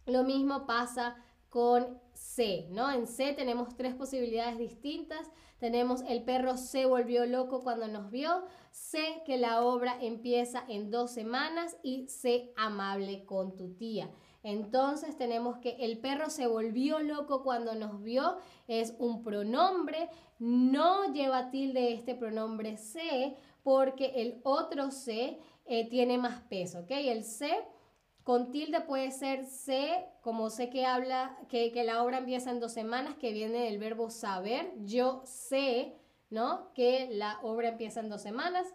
Lo 0.05 0.23
mismo 0.23 0.65
pasa 0.65 1.15
con 1.49 1.99
C, 2.13 2.67
¿no? 2.71 2.91
En 2.91 3.07
C 3.07 3.33
tenemos 3.33 3.75
tres 3.75 3.93
posibilidades 3.93 4.57
distintas. 4.57 5.29
Tenemos 5.59 6.01
el 6.09 6.23
perro 6.23 6.57
se 6.57 6.85
volvió 6.85 7.25
loco 7.25 7.61
cuando 7.61 7.87
nos 7.87 8.11
vio, 8.11 8.43
sé 8.71 9.21
que 9.25 9.37
la 9.37 9.63
obra 9.63 9.97
empieza 10.01 10.65
en 10.67 10.91
dos 10.91 11.11
semanas 11.11 11.77
y 11.83 12.07
sé 12.09 12.51
amable 12.57 13.23
con 13.23 13.55
tu 13.55 13.75
tía. 13.75 14.09
Entonces 14.43 15.15
tenemos 15.15 15.59
que 15.59 15.77
el 15.79 15.99
perro 15.99 16.29
se 16.29 16.47
volvió 16.47 16.99
loco 16.99 17.43
cuando 17.43 17.75
nos 17.75 18.01
vio, 18.01 18.39
es 18.67 18.93
un 18.99 19.23
pronombre, 19.23 20.09
no 20.37 21.13
lleva 21.13 21.49
tilde 21.49 21.93
este 21.93 22.13
pronombre 22.13 22.75
se 22.75 23.37
porque 23.63 24.07
el 24.15 24.41
otro 24.43 24.91
se 24.91 25.39
eh, 25.65 25.89
tiene 25.89 26.17
más 26.17 26.41
peso, 26.41 26.79
¿ok? 26.79 26.91
El 26.91 27.23
se 27.23 27.57
con 28.23 28.51
tilde 28.51 28.81
puede 28.81 29.11
ser 29.11 29.45
sé, 29.45 30.05
como 30.21 30.49
sé 30.49 30.69
que 30.69 30.85
habla, 30.85 31.37
que, 31.49 31.71
la 31.83 32.03
obra 32.03 32.19
empieza 32.19 32.51
en 32.51 32.61
dos 32.61 32.71
semanas, 32.71 33.15
que 33.17 33.33
viene 33.33 33.65
del 33.65 33.79
verbo 33.79 34.09
saber. 34.09 34.71
Yo 34.85 35.21
sé, 35.25 35.97
¿no? 36.29 36.71
Que 36.73 37.09
la 37.11 37.39
obra 37.43 37.69
empieza 37.69 37.99
en 37.99 38.09
dos 38.09 38.21
semanas. 38.21 38.73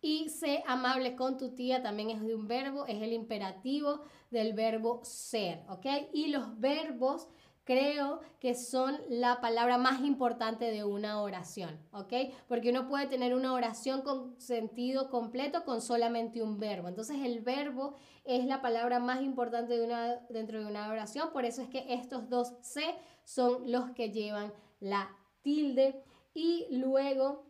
Y 0.00 0.30
sé 0.30 0.64
amable 0.66 1.14
con 1.14 1.36
tu 1.36 1.54
tía 1.54 1.82
también 1.82 2.10
es 2.10 2.20
de 2.22 2.34
un 2.34 2.48
verbo, 2.48 2.86
es 2.86 3.00
el 3.02 3.12
imperativo 3.12 4.00
del 4.30 4.52
verbo 4.54 5.04
ser, 5.04 5.62
¿ok? 5.68 5.86
Y 6.12 6.28
los 6.28 6.58
verbos 6.58 7.28
creo 7.64 8.20
que 8.40 8.54
son 8.54 8.98
la 9.08 9.40
palabra 9.40 9.78
más 9.78 10.00
importante 10.00 10.70
de 10.70 10.84
una 10.84 11.22
oración, 11.22 11.78
¿ok? 11.92 12.12
Porque 12.48 12.70
uno 12.70 12.88
puede 12.88 13.06
tener 13.06 13.34
una 13.34 13.52
oración 13.52 14.02
con 14.02 14.40
sentido 14.40 15.10
completo 15.10 15.64
con 15.64 15.80
solamente 15.80 16.42
un 16.42 16.58
verbo. 16.58 16.88
Entonces 16.88 17.18
el 17.22 17.40
verbo 17.40 17.94
es 18.24 18.44
la 18.46 18.60
palabra 18.62 18.98
más 18.98 19.22
importante 19.22 19.78
de 19.78 19.84
una, 19.84 20.16
dentro 20.28 20.60
de 20.60 20.66
una 20.66 20.90
oración, 20.90 21.30
por 21.32 21.44
eso 21.44 21.62
es 21.62 21.68
que 21.68 21.94
estos 21.94 22.28
dos 22.28 22.54
C 22.62 22.82
son 23.24 23.70
los 23.70 23.90
que 23.90 24.10
llevan 24.10 24.52
la 24.80 25.16
tilde. 25.42 26.02
Y 26.34 26.66
luego 26.70 27.44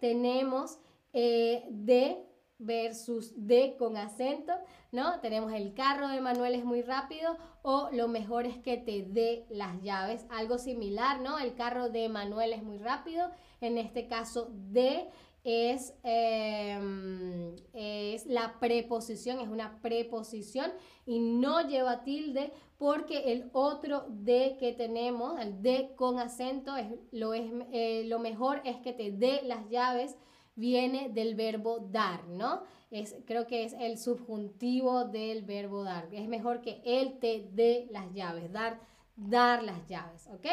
tenemos 0.00 0.78
eh, 1.12 1.66
de 1.70 2.26
versus 2.58 3.32
de 3.36 3.76
con 3.78 3.96
acento, 3.96 4.52
¿no? 4.92 5.20
Tenemos 5.20 5.52
el 5.52 5.74
carro 5.74 6.08
de 6.08 6.20
Manuel 6.20 6.54
es 6.54 6.64
muy 6.64 6.82
rápido 6.82 7.36
o 7.62 7.88
lo 7.92 8.08
mejor 8.08 8.46
es 8.46 8.58
que 8.58 8.76
te 8.76 9.02
dé 9.02 9.46
las 9.50 9.80
llaves, 9.82 10.26
algo 10.30 10.58
similar, 10.58 11.20
¿no? 11.20 11.38
El 11.38 11.54
carro 11.54 11.88
de 11.88 12.08
Manuel 12.08 12.52
es 12.52 12.62
muy 12.62 12.78
rápido, 12.78 13.30
en 13.60 13.78
este 13.78 14.06
caso 14.06 14.50
de 14.52 15.08
es, 15.44 15.92
em, 16.02 17.54
es 17.74 18.24
la 18.26 18.58
preposición, 18.58 19.40
es 19.40 19.48
una 19.48 19.78
preposición 19.82 20.72
y 21.04 21.20
no 21.20 21.68
lleva 21.68 22.02
tilde 22.02 22.50
porque 22.78 23.32
el 23.32 23.50
otro 23.52 24.06
de 24.08 24.56
que 24.58 24.72
tenemos, 24.72 25.38
el 25.38 25.62
de 25.62 25.92
con 25.96 26.18
acento, 26.18 26.76
es, 26.76 26.86
lo, 27.12 27.34
es, 27.34 27.50
eh, 27.72 28.04
lo 28.06 28.18
mejor 28.18 28.62
es 28.64 28.78
que 28.78 28.94
te 28.94 29.12
dé 29.12 29.42
las 29.44 29.68
llaves 29.68 30.16
viene 30.56 31.08
del 31.08 31.34
verbo 31.34 31.80
dar, 31.80 32.26
¿no? 32.28 32.62
Es, 32.90 33.16
creo 33.26 33.46
que 33.46 33.64
es 33.64 33.72
el 33.74 33.98
subjuntivo 33.98 35.04
del 35.04 35.42
verbo 35.42 35.82
dar. 35.82 36.08
Es 36.12 36.28
mejor 36.28 36.60
que 36.60 36.80
él 36.84 37.18
te 37.20 37.48
dé 37.52 37.88
las 37.90 38.12
llaves, 38.12 38.52
dar, 38.52 38.80
dar 39.16 39.62
las 39.62 39.86
llaves, 39.88 40.28
¿ok? 40.28 40.46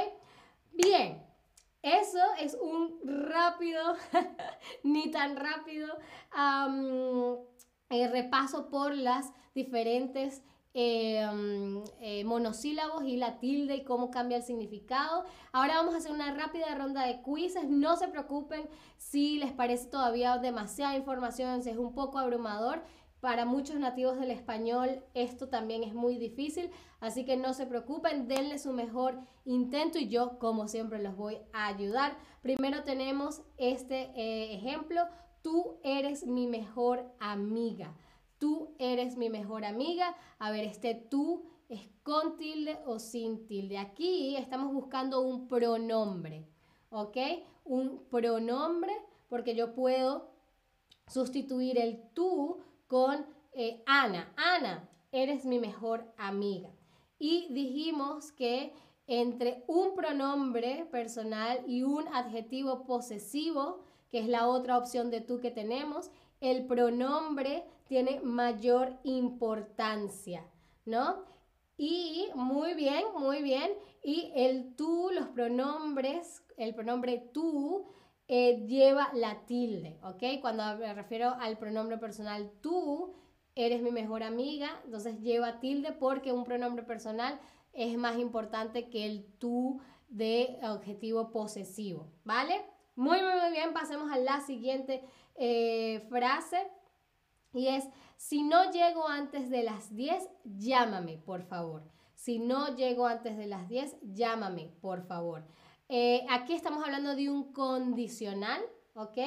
Bien, 0.73 1.21
eso 1.81 2.19
es 2.39 2.55
un 2.55 2.99
rápido, 3.03 3.81
ni 4.83 5.09
tan 5.11 5.35
rápido, 5.35 5.87
eh, 7.89 8.07
repaso 8.07 8.69
por 8.69 8.95
las 8.95 9.33
diferentes 9.53 10.43
Em, 10.73 11.83
eh, 11.99 12.23
monosílabos 12.23 13.03
y 13.03 13.17
la 13.17 13.39
tilde 13.39 13.75
y 13.75 13.83
cómo 13.83 14.09
cambia 14.09 14.37
el 14.37 14.43
significado. 14.43 15.25
Ahora 15.51 15.75
vamos 15.75 15.93
a 15.93 15.97
hacer 15.97 16.13
una 16.13 16.33
rápida 16.33 16.73
ronda 16.75 17.05
de 17.05 17.21
quizzes. 17.23 17.67
No 17.67 17.97
se 17.97 18.07
preocupen 18.07 18.69
si 18.97 19.37
les 19.37 19.51
parece 19.51 19.89
todavía 19.89 20.37
demasiada 20.37 20.95
información, 20.95 21.61
si 21.61 21.71
es 21.71 21.77
un 21.77 21.93
poco 21.93 22.19
abrumador. 22.19 22.83
Para 23.19 23.43
muchos 23.45 23.75
nativos 23.75 24.17
del 24.17 24.31
español 24.31 25.03
esto 25.13 25.49
también 25.49 25.83
es 25.83 25.93
muy 25.93 26.17
difícil, 26.17 26.71
así 27.01 27.23
que 27.23 27.37
no 27.37 27.53
se 27.53 27.67
preocupen, 27.67 28.27
denle 28.27 28.57
su 28.57 28.73
mejor 28.73 29.19
intento 29.45 29.99
y 29.99 30.07
yo 30.07 30.39
como 30.39 30.67
siempre 30.67 31.03
los 31.03 31.15
voy 31.17 31.37
a 31.53 31.67
ayudar. 31.67 32.17
Primero 32.41 32.81
tenemos 32.83 33.43
este 33.57 34.09
eh, 34.15 34.55
ejemplo, 34.55 35.03
tú 35.43 35.77
eres 35.83 36.25
mi 36.25 36.47
mejor 36.47 37.13
amiga 37.19 37.93
tú 38.41 38.73
eres 38.79 39.17
mi 39.17 39.29
mejor 39.29 39.63
amiga. 39.63 40.17
A 40.39 40.49
ver, 40.49 40.65
este 40.65 40.95
tú 40.95 41.45
es 41.69 41.87
con 42.01 42.37
tilde 42.37 42.79
o 42.87 42.97
sin 42.97 43.45
tilde. 43.45 43.77
Aquí 43.77 44.35
estamos 44.35 44.73
buscando 44.73 45.21
un 45.21 45.47
pronombre, 45.47 46.47
¿ok? 46.89 47.17
Un 47.63 48.03
pronombre 48.09 48.91
porque 49.29 49.55
yo 49.55 49.75
puedo 49.75 50.31
sustituir 51.07 51.77
el 51.77 52.01
tú 52.15 52.57
con 52.87 53.27
eh, 53.53 53.83
Ana. 53.85 54.33
Ana, 54.35 54.89
eres 55.11 55.45
mi 55.45 55.59
mejor 55.59 56.11
amiga. 56.17 56.71
Y 57.19 57.47
dijimos 57.53 58.31
que 58.31 58.73
entre 59.05 59.63
un 59.67 59.93
pronombre 59.93 60.87
personal 60.89 61.63
y 61.67 61.83
un 61.83 62.07
adjetivo 62.07 62.85
posesivo, 62.85 63.83
que 64.09 64.19
es 64.19 64.27
la 64.27 64.47
otra 64.47 64.79
opción 64.79 65.11
de 65.11 65.21
tú 65.21 65.39
que 65.39 65.51
tenemos, 65.51 66.09
el 66.39 66.65
pronombre 66.65 67.63
tiene 67.91 68.21
mayor 68.21 68.97
importancia, 69.03 70.45
¿no? 70.85 71.25
Y 71.75 72.29
muy 72.35 72.73
bien, 72.73 73.03
muy 73.17 73.43
bien. 73.43 73.69
Y 74.01 74.31
el 74.33 74.77
tú, 74.77 75.09
los 75.13 75.27
pronombres, 75.27 76.41
el 76.55 76.73
pronombre 76.73 77.29
tú 77.33 77.85
eh, 78.29 78.65
lleva 78.65 79.09
la 79.13 79.45
tilde, 79.45 79.99
¿ok? 80.03 80.39
Cuando 80.39 80.63
me 80.77 80.93
refiero 80.93 81.35
al 81.37 81.57
pronombre 81.57 81.97
personal 81.97 82.49
tú, 82.61 83.13
eres 83.55 83.81
mi 83.81 83.91
mejor 83.91 84.23
amiga, 84.23 84.69
entonces 84.85 85.19
lleva 85.19 85.59
tilde 85.59 85.91
porque 85.91 86.31
un 86.31 86.45
pronombre 86.45 86.83
personal 86.83 87.41
es 87.73 87.97
más 87.97 88.17
importante 88.17 88.89
que 88.89 89.05
el 89.05 89.25
tú 89.37 89.81
de 90.07 90.59
objetivo 90.63 91.29
posesivo, 91.33 92.07
¿vale? 92.23 92.63
Muy, 92.95 93.21
muy, 93.21 93.37
muy 93.37 93.51
bien. 93.51 93.73
Pasemos 93.73 94.09
a 94.09 94.17
la 94.17 94.39
siguiente 94.39 95.03
eh, 95.35 96.05
frase. 96.09 96.71
Y 97.53 97.67
es, 97.67 97.85
si 98.17 98.43
no 98.43 98.71
llego 98.71 99.07
antes 99.07 99.49
de 99.49 99.63
las 99.63 99.95
10, 99.95 100.29
llámame, 100.43 101.17
por 101.17 101.43
favor. 101.43 101.83
Si 102.15 102.39
no 102.39 102.75
llego 102.75 103.07
antes 103.07 103.37
de 103.37 103.47
las 103.47 103.67
10, 103.67 103.97
llámame, 104.01 104.71
por 104.79 105.01
favor. 105.07 105.43
Eh, 105.89 106.25
aquí 106.29 106.53
estamos 106.53 106.83
hablando 106.83 107.15
de 107.15 107.29
un 107.29 107.51
condicional, 107.51 108.61
¿ok? 108.93 109.17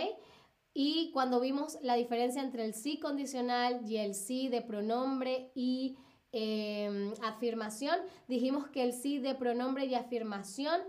Y 0.72 1.10
cuando 1.12 1.38
vimos 1.40 1.78
la 1.82 1.94
diferencia 1.94 2.42
entre 2.42 2.64
el 2.64 2.74
sí 2.74 2.98
condicional 2.98 3.82
y 3.88 3.98
el 3.98 4.14
sí 4.14 4.48
de 4.48 4.62
pronombre 4.62 5.52
y 5.54 5.96
em, 6.32 7.12
afirmación, 7.22 7.96
dijimos 8.26 8.68
que 8.68 8.82
el 8.82 8.92
sí 8.92 9.18
de 9.18 9.34
pronombre 9.34 9.84
y 9.86 9.94
afirmación 9.94 10.80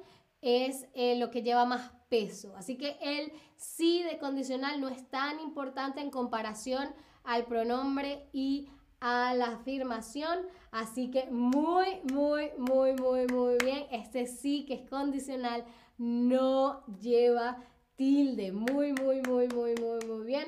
es 0.42 0.88
eh, 0.94 1.18
lo 1.18 1.30
que 1.30 1.44
lleva 1.44 1.65
más 1.65 1.92
peso. 2.10 2.56
Así 2.56 2.77
que 2.77 2.98
el 3.01 3.32
sí 3.56 4.04
de 4.04 4.18
condicional 4.18 4.80
no 4.80 4.89
es 4.89 5.08
tan 5.10 5.39
importante 5.39 6.01
en 6.01 6.10
comparación 6.10 6.89
al 7.25 7.46
pronombre 7.46 8.27
y 8.34 8.70
a 9.00 9.34
la 9.34 9.48
afirmación. 9.48 10.39
Así 10.72 11.12
que 11.12 11.29
muy, 11.32 12.01
muy, 12.12 12.51
muy, 12.58 12.94
muy, 12.94 13.27
muy 13.27 13.58
bien. 13.63 13.86
Este 13.91 14.25
sí 14.25 14.65
que 14.65 14.75
es 14.75 14.89
condicional 14.89 15.65
no 15.98 16.86
lleva 17.00 17.63
tilde. 17.96 18.51
Muy, 18.51 18.94
muy, 18.94 19.22
muy, 19.22 19.48
muy, 19.48 19.75
muy, 19.75 20.00
muy 20.08 20.25
bien. 20.25 20.46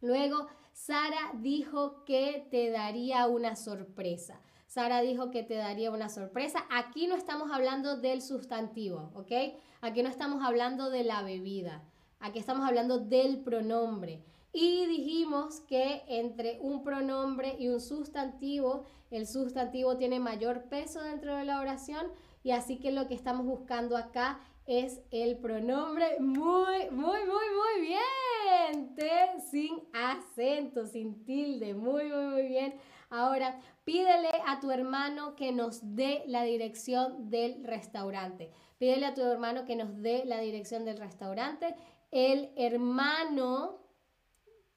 Luego, 0.00 0.46
Sara 0.72 1.32
dijo 1.40 2.04
que 2.04 2.46
te 2.50 2.70
daría 2.70 3.26
una 3.26 3.56
sorpresa. 3.56 4.40
Sara 4.66 5.00
dijo 5.00 5.30
que 5.30 5.42
te 5.42 5.54
daría 5.54 5.90
una 5.90 6.08
sorpresa. 6.08 6.66
Aquí 6.70 7.06
no 7.06 7.14
estamos 7.14 7.50
hablando 7.52 7.96
del 7.96 8.20
sustantivo, 8.20 9.12
¿ok? 9.14 9.32
Aquí 9.80 10.02
no 10.02 10.08
estamos 10.08 10.44
hablando 10.44 10.90
de 10.90 11.04
la 11.04 11.22
bebida. 11.22 11.84
Aquí 12.18 12.38
estamos 12.38 12.66
hablando 12.66 12.98
del 12.98 13.38
pronombre. 13.42 14.24
Y 14.56 14.86
dijimos 14.86 15.60
que 15.62 16.04
entre 16.06 16.60
un 16.60 16.84
pronombre 16.84 17.56
y 17.58 17.66
un 17.66 17.80
sustantivo, 17.80 18.84
el 19.10 19.26
sustantivo 19.26 19.96
tiene 19.96 20.20
mayor 20.20 20.68
peso 20.68 21.02
dentro 21.02 21.34
de 21.36 21.44
la 21.44 21.60
oración 21.60 22.06
y 22.44 22.52
así 22.52 22.78
que 22.78 22.92
lo 22.92 23.08
que 23.08 23.14
estamos 23.14 23.46
buscando 23.46 23.96
acá 23.96 24.38
es 24.66 25.00
el 25.10 25.38
pronombre 25.38 26.20
muy, 26.20 26.88
muy, 26.90 27.18
muy, 27.24 27.26
muy 27.26 27.80
bien. 27.80 28.94
T 28.94 29.10
sin 29.50 29.82
acento, 29.92 30.86
sin 30.86 31.24
tilde. 31.24 31.74
Muy, 31.74 32.04
muy, 32.04 32.26
muy 32.26 32.46
bien. 32.46 32.74
Ahora, 33.10 33.60
pídele 33.84 34.30
a 34.46 34.60
tu 34.60 34.70
hermano 34.70 35.34
que 35.34 35.52
nos 35.52 35.80
dé 35.96 36.22
la 36.26 36.44
dirección 36.44 37.28
del 37.28 37.64
restaurante. 37.64 38.52
Pídele 38.78 39.06
a 39.06 39.14
tu 39.14 39.22
hermano 39.22 39.64
que 39.64 39.74
nos 39.74 40.00
dé 40.00 40.24
la 40.24 40.38
dirección 40.38 40.84
del 40.84 40.98
restaurante. 40.98 41.74
El 42.10 42.50
hermano, 42.56 43.83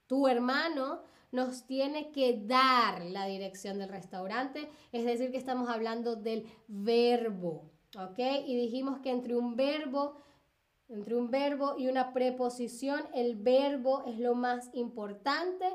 tu 0.07 0.27
hermano, 0.27 1.01
nos 1.31 1.65
tiene 1.65 2.11
que 2.11 2.41
dar 2.45 3.05
la 3.05 3.25
dirección 3.25 3.79
del 3.79 3.89
restaurante. 3.89 4.69
Es 4.91 5.05
decir, 5.05 5.31
que 5.31 5.37
estamos 5.37 5.69
hablando 5.69 6.15
del 6.15 6.47
verbo. 6.67 7.69
¿ok? 7.97 8.19
Y 8.45 8.55
dijimos 8.55 8.99
que 8.99 9.11
entre 9.11 9.35
un 9.35 9.55
verbo, 9.55 10.15
entre 10.89 11.15
un 11.15 11.29
verbo 11.29 11.75
y 11.77 11.87
una 11.87 12.13
preposición, 12.13 13.01
el 13.13 13.35
verbo 13.35 14.03
es 14.05 14.19
lo 14.19 14.35
más 14.35 14.69
importante. 14.73 15.65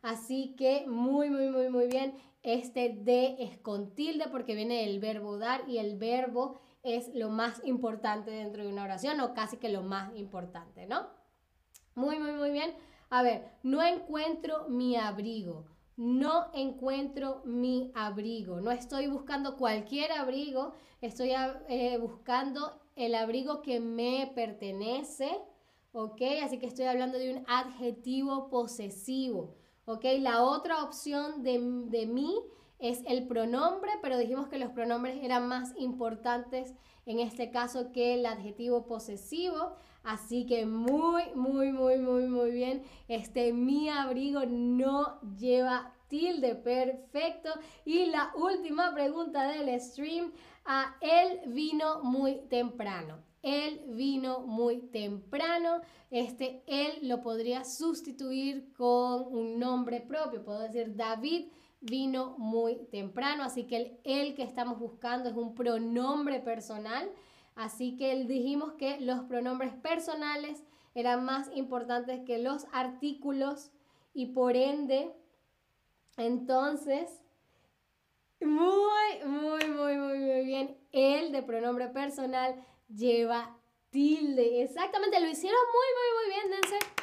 Así 0.00 0.54
que 0.56 0.86
muy, 0.86 1.30
muy, 1.30 1.48
muy, 1.48 1.68
muy 1.68 1.86
bien. 1.86 2.14
Este 2.42 2.88
de 2.88 3.36
es 3.38 3.58
con 3.58 3.94
tilde 3.94 4.26
porque 4.28 4.56
viene 4.56 4.86
del 4.86 4.98
verbo 4.98 5.38
dar 5.38 5.68
y 5.68 5.78
el 5.78 5.96
verbo 5.96 6.58
es 6.82 7.14
lo 7.14 7.28
más 7.28 7.64
importante 7.64 8.32
dentro 8.32 8.64
de 8.64 8.68
una 8.68 8.82
oración 8.82 9.20
o 9.20 9.34
casi 9.34 9.58
que 9.58 9.68
lo 9.68 9.82
más 9.82 10.12
importante, 10.16 10.86
¿no? 10.86 11.06
Muy, 11.94 12.18
muy, 12.18 12.32
muy 12.32 12.50
bien. 12.50 12.74
A 13.12 13.22
ver, 13.22 13.38
no 13.62 13.82
encuentro 13.82 14.68
mi 14.68 14.96
abrigo 14.96 15.66
no 15.96 16.46
encuentro 16.54 17.42
mi 17.44 17.92
abrigo. 17.94 18.60
No 18.60 18.70
estoy 18.70 19.06
buscando 19.06 19.56
cualquier 19.56 20.12
abrigo, 20.12 20.72
estoy 21.00 21.32
eh, 21.68 21.98
buscando 21.98 22.80
el 22.96 23.14
abrigo 23.14 23.62
que 23.62 23.80
me 23.80 24.30
pertenece, 24.34 25.30
¿ok? 25.92 26.20
Así 26.42 26.58
que 26.58 26.66
estoy 26.66 26.86
hablando 26.86 27.18
de 27.18 27.34
un 27.34 27.44
adjetivo 27.46 28.48
posesivo, 28.48 29.54
¿ok? 29.84 30.04
La 30.20 30.42
otra 30.42 30.82
opción 30.82 31.42
de, 31.42 31.60
de 31.88 32.06
mí 32.06 32.34
es 32.78 33.02
el 33.06 33.26
pronombre, 33.26 33.92
pero 34.00 34.18
dijimos 34.18 34.48
que 34.48 34.58
los 34.58 34.72
pronombres 34.72 35.22
eran 35.22 35.46
más 35.46 35.72
importantes 35.78 36.74
en 37.06 37.20
este 37.20 37.50
caso 37.50 37.92
que 37.92 38.14
el 38.14 38.26
adjetivo 38.26 38.86
posesivo. 38.86 39.76
Así 40.04 40.46
que 40.46 40.66
muy, 40.66 41.22
muy, 41.34 41.72
muy, 41.72 41.98
muy, 41.98 42.26
muy 42.26 42.50
bien. 42.50 42.82
Este 43.08 43.52
mi 43.52 43.88
abrigo 43.88 44.44
no 44.46 45.20
lleva 45.38 45.92
tilde. 46.08 46.54
Perfecto. 46.54 47.50
Y 47.84 48.06
la 48.06 48.32
última 48.36 48.92
pregunta 48.92 49.48
del 49.48 49.80
stream. 49.80 50.32
A 50.64 50.96
él 51.00 51.40
vino 51.46 52.02
muy 52.02 52.36
temprano. 52.48 53.18
Él 53.42 53.80
vino 53.88 54.40
muy 54.40 54.78
temprano. 54.78 55.80
Este 56.10 56.62
él 56.66 57.08
lo 57.08 57.20
podría 57.20 57.64
sustituir 57.64 58.72
con 58.74 59.34
un 59.34 59.58
nombre 59.58 60.00
propio. 60.00 60.44
Puedo 60.44 60.60
decir 60.60 60.94
David 60.94 61.46
vino 61.80 62.36
muy 62.38 62.76
temprano. 62.90 63.42
Así 63.42 63.64
que 63.64 63.76
el 63.76 63.98
él 64.04 64.34
que 64.34 64.42
estamos 64.42 64.78
buscando 64.78 65.28
es 65.28 65.36
un 65.36 65.54
pronombre 65.54 66.38
personal. 66.40 67.10
Así 67.54 67.96
que 67.96 68.14
dijimos 68.24 68.72
que 68.74 69.00
los 69.00 69.20
pronombres 69.24 69.74
personales 69.74 70.62
eran 70.94 71.24
más 71.24 71.50
importantes 71.54 72.20
que 72.26 72.38
los 72.38 72.66
artículos 72.72 73.70
y 74.14 74.26
por 74.26 74.56
ende, 74.56 75.12
entonces, 76.16 77.22
muy, 78.40 79.24
muy, 79.24 79.64
muy, 79.68 79.96
muy, 79.96 80.18
muy 80.18 80.44
bien, 80.44 80.76
el 80.92 81.32
de 81.32 81.42
pronombre 81.42 81.88
personal 81.88 82.64
lleva 82.88 83.56
tilde. 83.90 84.62
Exactamente, 84.62 85.20
lo 85.20 85.28
hicieron 85.28 85.60
muy, 85.72 85.86
muy, 85.98 86.10
muy 86.18 86.34
bien, 86.34 86.60
dense. 86.60 87.01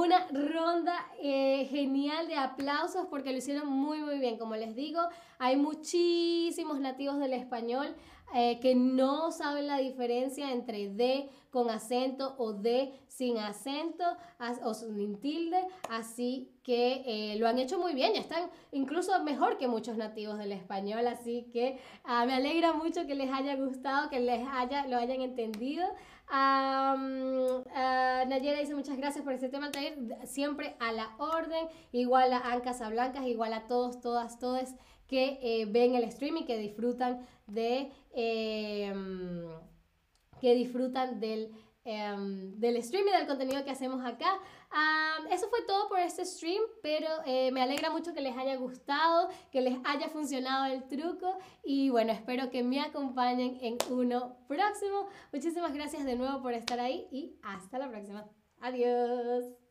Una 0.00 0.26
ronda 0.28 0.94
eh, 1.20 1.66
genial 1.70 2.28
de 2.28 2.36
aplausos 2.36 3.06
porque 3.10 3.32
lo 3.32 3.38
hicieron 3.38 3.68
muy 3.68 4.00
muy 4.00 4.18
bien. 4.18 4.38
Como 4.38 4.56
les 4.56 4.74
digo, 4.74 5.00
hay 5.38 5.56
muchísimos 5.56 6.80
nativos 6.80 7.18
del 7.18 7.32
español 7.32 7.94
eh, 8.36 8.58
que 8.60 8.74
no 8.74 9.30
saben 9.30 9.68
la 9.68 9.78
diferencia 9.78 10.50
entre 10.50 10.88
de 10.88 11.28
con 11.50 11.70
acento 11.70 12.34
o 12.38 12.52
de 12.52 12.92
sin 13.06 13.38
acento 13.38 14.04
o 14.64 14.74
sin 14.74 15.20
tilde, 15.20 15.64
así 15.88 16.50
que 16.64 17.04
eh, 17.06 17.36
lo 17.38 17.46
han 17.46 17.60
hecho 17.60 17.78
muy 17.78 17.94
bien, 17.94 18.12
ya 18.12 18.20
están 18.20 18.50
incluso 18.72 19.22
mejor 19.22 19.56
que 19.56 19.68
muchos 19.68 19.96
nativos 19.96 20.36
del 20.36 20.50
español, 20.50 21.06
así 21.06 21.48
que 21.52 21.78
ah, 22.02 22.26
me 22.26 22.34
alegra 22.34 22.72
mucho 22.72 23.06
que 23.06 23.14
les 23.14 23.32
haya 23.32 23.54
gustado, 23.54 24.10
que 24.10 24.18
les 24.18 24.44
haya, 24.50 24.88
lo 24.88 24.96
hayan 24.96 25.20
entendido. 25.20 25.86
Nayera 28.26 28.60
dice 28.60 28.74
muchas 28.74 28.96
gracias 28.96 29.24
por 29.24 29.32
este 29.32 29.48
tema 29.48 29.70
siempre 30.24 30.76
a 30.80 30.92
la 30.92 31.14
orden, 31.18 31.68
igual 31.92 32.32
a 32.32 32.38
Ancas 32.52 32.80
Blancas, 32.90 33.26
igual 33.26 33.52
a 33.52 33.66
todos, 33.66 34.00
todas, 34.00 34.38
todos 34.38 34.74
que 35.06 35.38
eh, 35.42 35.66
ven 35.66 35.94
el 35.94 36.04
streaming, 36.04 36.44
que 36.44 36.58
disfrutan 36.58 37.26
de 37.46 37.90
em, 38.12 39.48
que 40.40 40.54
disfrutan 40.54 41.20
del, 41.20 41.52
em, 41.84 42.58
del 42.58 42.82
stream 42.82 43.06
y 43.08 43.10
del 43.10 43.26
contenido 43.26 43.64
que 43.64 43.70
hacemos 43.70 44.04
acá. 44.04 44.38
eso 45.30 45.48
fue 45.48 45.60
todo 45.66 45.88
por 45.88 45.98
este 45.98 46.24
stream, 46.24 46.62
pero 46.82 47.08
eh, 47.26 47.50
me 47.52 47.62
alegra 47.62 47.90
mucho 47.90 48.12
que 48.14 48.20
les 48.20 48.36
haya 48.36 48.56
gustado, 48.56 49.28
que 49.52 49.60
les 49.60 49.78
haya 49.84 50.08
funcionado 50.08 50.66
el 50.72 50.86
truco 50.88 51.38
y 51.62 51.90
bueno, 51.90 52.12
espero 52.12 52.50
que 52.50 52.62
me 52.62 52.80
acompañen 52.80 53.58
en 53.60 53.78
uno 53.90 54.36
próximo. 54.48 55.06
Muchísimas 55.32 55.72
gracias 55.74 56.04
de 56.04 56.16
nuevo 56.16 56.42
por 56.42 56.52
estar 56.52 56.80
ahí 56.80 57.06
y 57.10 57.38
hasta 57.42 57.78
la 57.78 57.88
próxima. 57.88 58.28
Adiós. 58.60 59.63